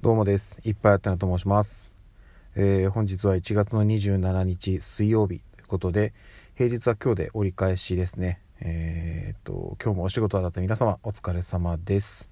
[0.00, 0.60] どうもです。
[0.64, 1.92] いっぱいあったなと申します。
[2.54, 6.14] えー、本日は1月の27日水曜日ということで、
[6.54, 8.40] 平日は今日で折り返しですね。
[8.60, 12.30] えー、っと、今日もお仕事だった皆様お疲れ様です。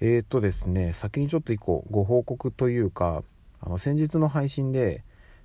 [0.00, 3.24] えー、っとですね、先にちょっと一個ご報告というか、
[3.62, 5.02] あの先日の配信で、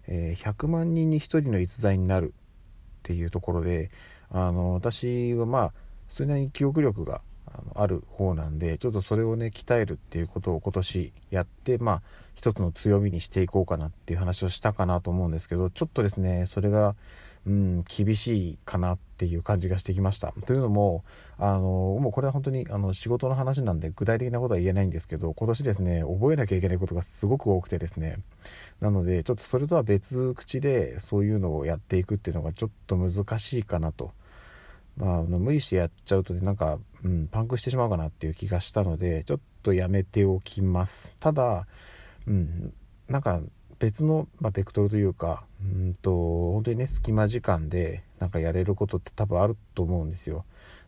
[0.10, 3.90] え100万人に1人の逸材になるっていうところで、
[4.32, 5.74] あの私はまあ、
[6.10, 7.22] それなりに記憶力が
[7.76, 12.02] ある方なんでちょっとそれをね鍛えるっていうことを今年やってまあ
[12.36, 16.96] 一つの強みにしていこうかなっていう話をしたかなと思うんですけどちょっとですねそれが
[17.48, 21.06] うん厳しいかなっていう感じがしてきましたというのも
[21.40, 28.18] あのもうこれは本当にあの仕事の話なんで具体的なことは言えないんですけど今年ですね覚えなきゃいけないことがすごく多くてですね
[28.82, 34.12] なのでちょっとそれとは別口でそういうのをやっていくっていうのがちょっと難しいかなと。
[34.98, 41.16] まあ、あの無理してやっちゃうとねなんか、うん、パンクしてしまうかなっていう気がしたのでちょっとやめておきます。
[41.20, 41.68] ただ、
[42.26, 42.74] うん、
[43.08, 43.42] なんか
[43.80, 50.46] 別の、まあ、ベクトルというかうんと本当にね隙間時間でなんかやれることって多分あると思うんですよ。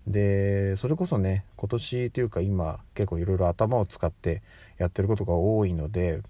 [0.07, 4.41] でそれこそね今年というか今結構いろいろ頭を使って
[4.77, 6.21] やってることが多いので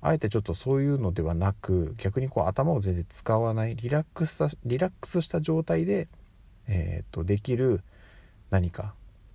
[0.00, 6.08] あえてちょっとそういうのではなく逆にこう頭を全然使わないリラックスしたリラックスした状態で
[6.70, 7.82] えーと、できる
[8.50, 8.94] 何か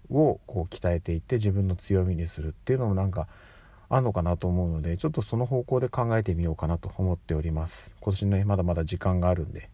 [0.10, 3.28] をこう鍛えていって自分の強みにするっていうのもなんか
[3.90, 7.92] あんのかなと思うのでちょっとその方向で考えてみようかなと思っております。
[8.00, 9.70] 今年のねまだまだ時間があるんで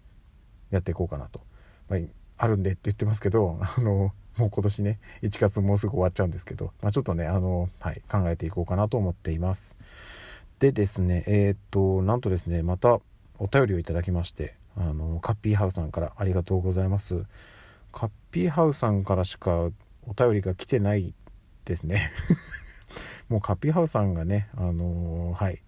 [0.72, 1.42] やっていこうかなと、
[1.88, 2.00] まあ、
[2.38, 9.78] あるんでって言ってますけど あのもう今年ね1月もうすぐ終わっちゃうんですけど、まあ、ちょっとねあの、はい、考えていこうかなと思っています。
[10.60, 13.00] でですねえっ、となんとですねまた
[13.40, 17.26] お便りをいただきましてあのカッピーハウさんからありがとうございます
[17.92, 19.70] カッピーハウさんからしか
[20.04, 21.14] お便りが来てない
[21.66, 22.12] ですね
[23.30, 25.62] もうカッピーハウさんがねあのー、はい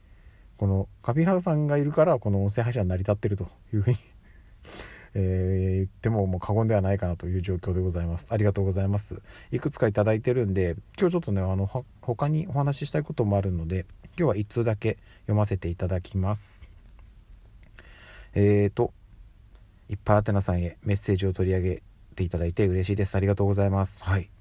[0.58, 3.98] このカッピーハウさんがいるからこの音声配信は成り立ってるというふうに
[5.16, 8.28] えー、言ってももう過言ではないかなという状況でございます。
[8.32, 9.22] ありがとうございます。
[9.52, 11.68] いくつか頂いてるんで、今日ちょっとね、あの、
[12.02, 13.86] 他にお話ししたいこともあるので、
[14.18, 16.68] 今日は1通だけ読ませていただきます。
[18.34, 18.92] えーと、
[19.94, 21.84] いっぱいあてなさんへメッセージを取り上げ
[22.16, 23.16] ていただいて嬉しいです。
[23.16, 24.04] ありがとうございます。
[24.04, 24.32] はい。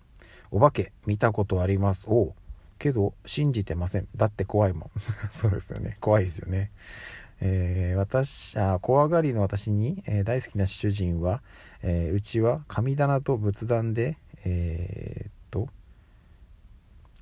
[0.51, 2.07] お化け、見たことあります。
[2.09, 2.35] お
[2.79, 4.09] けど、信じてません。
[4.17, 4.91] だって怖いもん。
[5.31, 5.99] そうですよね。
[6.01, 6.71] 怖いですよね。
[7.43, 11.43] えー、私あ怖がりの私に、えー、大好きな主人は、
[11.83, 15.69] えー、うちは神棚と仏壇でえっと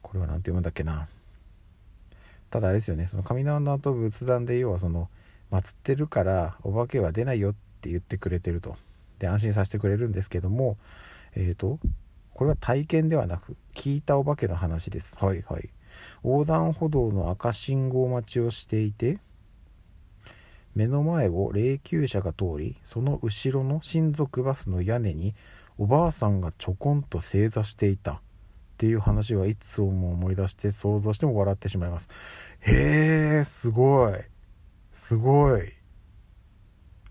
[0.02, 1.08] これは何て読むんだっけな
[2.50, 5.08] ただあれですよねその神棚と仏壇で要はその
[5.50, 8.76] 祀ってるからお化けは出ないよっって言ってくれてると。
[9.18, 10.78] で安心させてくれるんですけども
[11.34, 11.78] えっ、ー、と
[12.34, 15.16] これは体験ではなく聞いたお化けの話です。
[15.18, 15.70] はいはい。
[16.22, 19.19] 横断歩道の赤信号待ちをしていて
[20.74, 25.34] 目の前を霊柩車が通りその後ろの親族バスの屋根に
[25.78, 28.12] おばあさんがちょこんと正座していた。
[28.12, 28.22] っ
[28.80, 32.08] ていう話はいつも思い出して想像しても笑ってしまいます。
[32.60, 34.14] へえすごい。
[34.90, 35.70] すごい。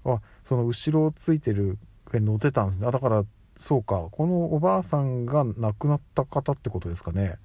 [0.04, 1.78] あその後ろをついてる
[2.12, 2.88] 上に乗ってたんですね。
[2.88, 3.24] あだから
[3.56, 4.08] そうか。
[4.12, 7.38] このおばあさんが亡くなった方ってことですかね。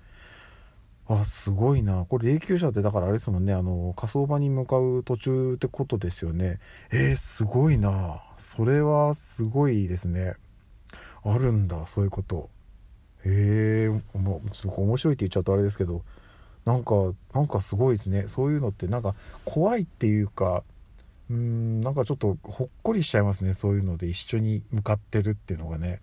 [1.07, 2.07] あすごいな。
[2.07, 3.53] これ霊柩車ってだからあれですもんね。
[3.53, 6.61] あの火葬場に向かう途中ってことですよね。
[6.91, 8.23] えー、すごいな。
[8.39, 10.35] それはすごいですね。
[11.25, 12.49] あるんだそういうこと。
[13.25, 16.03] へえー、すごい面白いって言っちゃうとあれですけど。
[16.65, 16.95] なんか
[17.35, 18.25] なんかすごいですね。
[18.27, 20.65] そういうのってなんか怖いっていうか
[21.31, 26.01] うんなんかちょっとほっこりしちゃいますねそういうので一緒に向かってるっていうのがね。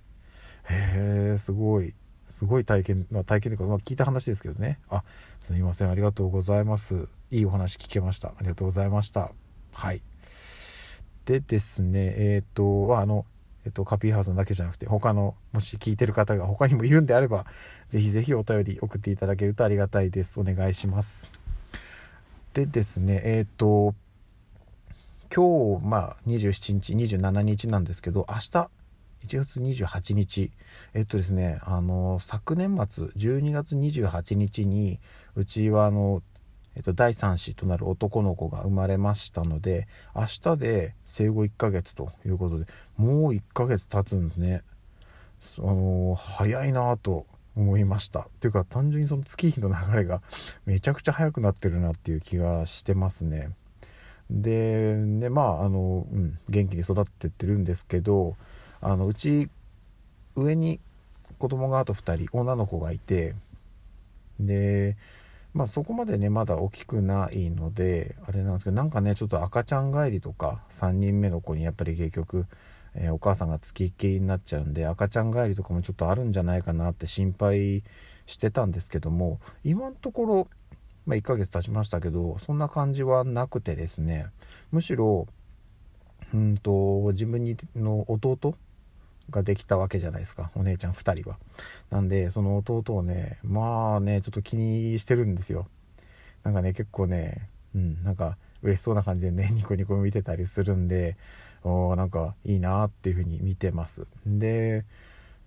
[0.69, 1.93] へえすごい。
[2.27, 4.79] すごい体験、まあ、体験というか、まあ、聞いた話ですけどね。
[4.89, 5.03] あ
[5.41, 7.07] すみませんありがとうございます。
[7.29, 8.29] いいお話聞けました。
[8.29, 9.31] ありがとうございました。
[9.73, 10.01] はい。
[11.25, 13.25] でですねえっ、とあの
[13.65, 17.45] えっと、カピーハウスだけじゃなくて、他の、もし聞いてる方が他にもいるんであれば、
[17.89, 20.39] ぜひぜひお便り送っていただけるとありがたいです。
[20.39, 21.31] お願いします。
[22.53, 23.93] でですね、えっ、ー、と、
[25.33, 28.69] 今日、まあ、27日、27日なんですけど、明日、
[29.27, 30.51] 1月28日、
[30.93, 34.99] えっとですね、あの、昨年末、12月28日に、
[35.35, 36.21] うちは、あの、
[36.75, 44.63] えっと、第3子となる男の子が生まれましたので明日で生後1ヶ月ということでもう1ヶ月経つんですね。
[45.59, 47.25] あの早いなと
[47.57, 48.21] 思いました。
[48.21, 50.21] っていうか単純にその月日の流れが
[50.65, 53.49] めちゃくちゃ早くなってるなっていう気がしてますね。
[54.31, 58.35] ででまああの、うん、元気に育ってってるんですけど
[58.79, 59.49] あのうち
[60.35, 60.79] 上に
[61.37, 63.35] 子供があと2人女の子がいて
[64.39, 64.95] で
[65.53, 72.45] まあそこまでねまだ大きくないのであれなんですけどなんかねちょっと赤ちゃん帰りとか3人目の子にやっぱり結局、
[72.95, 77.83] えー、お母さんがつきっきりになっちゃうんで赤ちゃん帰りとかもちょっとあるんじゃないかなって心配
[78.25, 80.47] してたんですけども今のところ、
[81.05, 84.27] まあ、1ヶ月経ちましたけどそんな感じはなくてですね。
[84.71, 85.27] むしろ
[86.33, 88.55] うんと自分にの弟
[89.29, 90.51] ができたわけじゃないですか。
[90.55, 91.37] お姉ちゃん2人は。
[91.89, 95.67] なんでその弟をねまあねちょっと気にしてるんですよ。
[96.43, 101.17] なんかね結構ねうんなんか嬉しそうな感じでね ニコニコ見てたりするんで
[101.63, 104.07] おなんかいいなっていう風に見てます。
[104.25, 104.85] で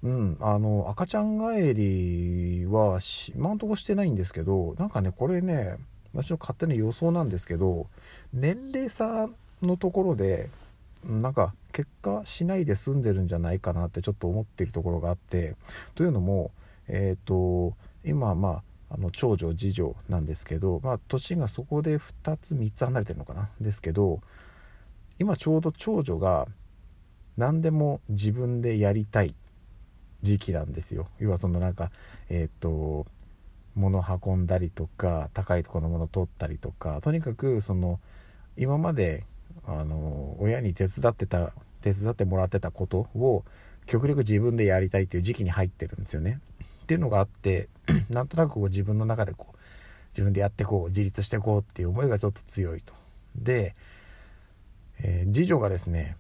[0.05, 2.99] うんあの赤ちゃん帰りは
[3.35, 5.77] 今んとこしてないんですけどなんかねこれね
[6.13, 7.87] 私の勝手な予想なんですけど
[8.35, 9.29] 年齢差
[9.63, 10.51] のところで
[11.05, 15.57] なんか結果しないで済んでるんじゃないかなってちょっと思ってるところがあって
[15.95, 16.51] というのも
[16.87, 17.75] えっ、ー、と
[18.05, 23.49] 今まああの長女次女なんですけど、まあ、年がそこで2つ3つ離れてるのかな？
[23.59, 24.21] ですけど
[25.19, 26.47] 今ちょうど長女が
[27.39, 29.35] 何でも自分でやりたい
[30.25, 31.91] 時期なんですよ要はそのなんか
[32.31, 33.07] えっ、と
[33.77, 38.01] 物運んだりとか高いところのもの取ったりとかとにかくその
[38.57, 39.25] 今まで
[39.67, 43.45] あの親に手伝ってた手伝ってもらってたことを
[43.87, 46.41] 極力自分でやりたいっていう時期に入ってるんですよね。
[46.85, 47.69] っていうのがあって
[48.09, 49.57] なんとなくこう自分の中でこう
[50.13, 52.95] 自分でやってこう自立してこうっていう思いがちょっと強いと。
[53.37, 53.75] で、
[55.01, 56.17] えー、次女がですね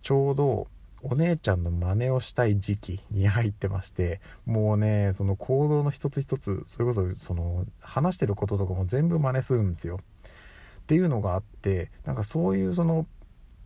[0.00, 0.68] ちょうど
[1.06, 9.98] お姉ちゃんの真似をしたい時期に入ってましてもうねその行動の一つ一つそれこそその話してることとかも全部真似するんですよ。
[9.98, 13.06] っていうのがあってなんかそういうその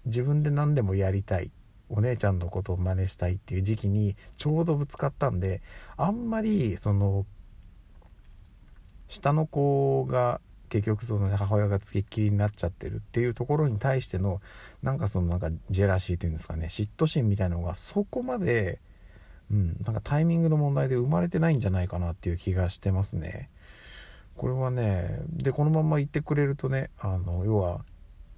[0.05, 1.52] 自分で何でもやりたい
[1.88, 5.62] お姉ちゃんのことを真似したいっていう時期にちょうどぶつかったんで
[5.96, 7.25] あんまりその
[9.08, 14.40] 下の子が結局その、母親がつきっきりになっちゃってるっていうところに対しての
[14.82, 18.80] なんかそのなんかジェラシーというんですかね嫉妬心みたいなのがそこまで、
[19.50, 23.50] うん、なんかタイミングの問題で生まれてないんじゃないかなっていう気がしてますね。
[24.36, 27.84] これはねでこのまんま行ってくれるとねあの要は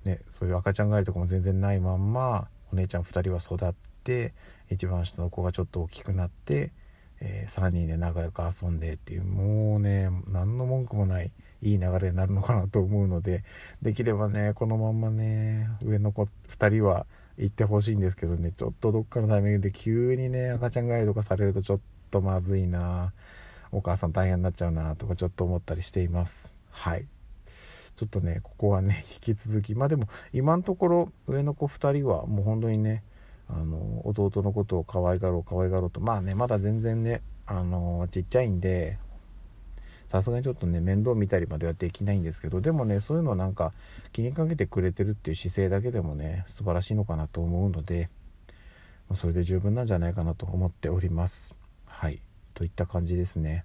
[0.04, 4.32] ねそういう赤ちゃん帰りとかも全然ないまんまお姉ちゃん2人は育って
[4.70, 6.72] 一番下の子がちょっと大きくなって、
[7.20, 11.32] えー、3人で仲良く遊んでっていうもうね何の文句もない
[11.62, 13.44] いい流れになるのかなと思うので
[13.82, 21.80] できればねこのまんまね上の子2人は行ってほしいんですけどねちょっとどっかのタイミングで急にね赤ちゃん帰りとかされるとちょっ
[22.10, 23.12] とまずいな
[23.72, 26.52] お母さん大変になっちゃうなとかちょっと思ったりしています。
[26.70, 27.06] はい。
[27.96, 33.02] ちょっとねここはね 引き続きまあでも今のところ上の子2人はもう本当にね
[33.48, 38.98] あの弟のことを可愛がろう可愛がろうとまあねまだ全然ねあのちっちゃいんで
[40.10, 43.72] さすがにちょっとね面倒見たりまではできないんですけどでもねそういうのなんか
[44.12, 48.10] 気にかけてくれてるっていう姿勢だけでもね素晴らしいのかなと思うので
[49.14, 51.54] それで十分なんじゃないかなと思っております
[51.86, 52.20] はい
[52.54, 53.64] といった感じですね。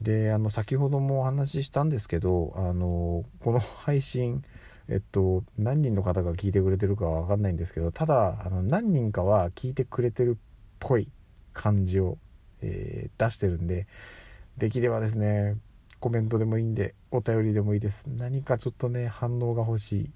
[0.00, 4.42] であの先ほどもお話ししたんですけどあのこの配信
[4.88, 10.40] えっと何人の方が聞いてくれてるかは分かんないんですけどただあの何人かは聞いてくれてるっ
[10.80, 11.08] ぽい
[11.52, 12.18] 感じを、
[12.60, 13.86] えー、出してるんで
[14.58, 15.56] できればですね
[16.00, 20.10] コメントでもいいんでお便りでもいいです何かちょっとね反応が欲しい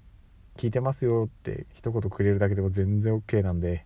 [0.57, 3.85] 聞いてますよって一言くれるだけでも全然 OK なんで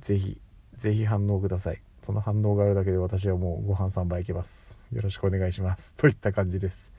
[0.00, 0.40] 是非
[0.76, 4.78] 是非反応くださいその反応があるだけで私はもうご飯3杯いけます。
[4.92, 5.94] よろしくお願いします。
[5.96, 6.92] といった感じです。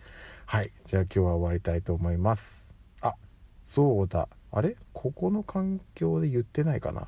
[0.45, 0.71] はい。
[0.85, 2.73] じゃあ今日は終わりたいと思います。
[3.01, 3.15] あ、
[3.63, 4.27] そうだ。
[4.51, 4.75] あれ？
[4.93, 7.07] ここの環境で言ってないかな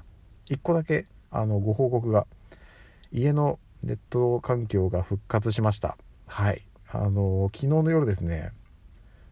[0.49, 2.25] ?1 個だけ、あの、ご報告が。
[3.11, 5.97] 家のネット環境が復活しました。
[6.27, 6.61] はい。
[6.91, 8.51] あの、昨日の夜ですね、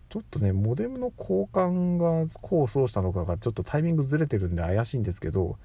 [0.10, 5.58] ちょっとね、モデムの交換が功を奏したのかがちょっとタイミングずれてるんで怪しいんですけど、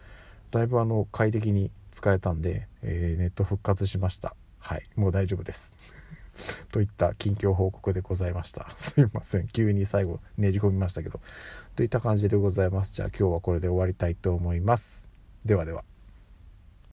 [0.52, 4.36] だいぶあの快適に使えたんで、えー、ネット復活しました。
[4.60, 4.84] はい。
[4.94, 5.74] もう大丈夫です。
[6.72, 8.70] といった近況報告でございました。
[8.76, 9.48] すいません。
[9.48, 11.20] 急に最後ねじ込みましたけど。
[11.74, 12.94] といった感じでございます。
[12.94, 15.08] じゃあ今日はこれで終わりたいと思います。
[15.44, 15.84] ではでは。